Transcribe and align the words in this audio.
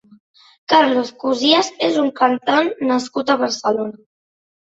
Carlos 0.71 1.09
Cosías 1.23 1.69
és 1.87 1.99
un 2.03 2.09
cantant 2.21 2.71
nascut 2.93 3.31
a 3.31 3.37
Barcelona. 3.43 4.01